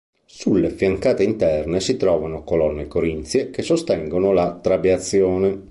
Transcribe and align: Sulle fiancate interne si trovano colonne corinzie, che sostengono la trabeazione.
Sulle 0.25 0.71
fiancate 0.71 1.21
interne 1.21 1.79
si 1.79 1.95
trovano 1.95 2.43
colonne 2.43 2.87
corinzie, 2.87 3.51
che 3.51 3.61
sostengono 3.61 4.31
la 4.31 4.57
trabeazione. 4.59 5.69